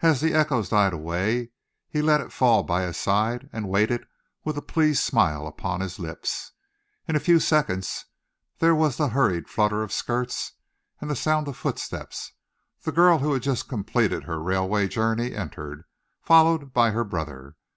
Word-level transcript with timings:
As 0.00 0.20
the 0.20 0.32
echoes 0.32 0.68
died 0.68 0.92
away, 0.92 1.50
he 1.88 2.00
let 2.00 2.20
it 2.20 2.30
fall 2.32 2.62
by 2.62 2.82
his 2.82 2.96
side 2.96 3.50
and 3.52 3.68
waited 3.68 4.06
with 4.44 4.56
a 4.56 4.62
pleased 4.62 5.02
smile 5.02 5.44
upon 5.48 5.80
his 5.80 5.98
lips. 5.98 6.52
In 7.08 7.16
a 7.16 7.18
few 7.18 7.40
seconds 7.40 8.04
there 8.60 8.76
was 8.76 8.96
the 8.96 9.08
hurried 9.08 9.48
flutter 9.48 9.82
of 9.82 9.90
skirts 9.92 10.52
and 11.00 11.10
the 11.10 11.16
sound 11.16 11.48
of 11.48 11.56
footsteps. 11.56 12.30
The 12.82 12.92
girl 12.92 13.18
who 13.18 13.32
had 13.32 13.42
just 13.42 13.68
completed 13.68 14.22
her 14.22 14.40
railway 14.40 14.86
journey 14.86 15.34
entered, 15.34 15.84
followed 16.22 16.72
by 16.72 16.92
her 16.92 17.02
brother. 17.02 17.56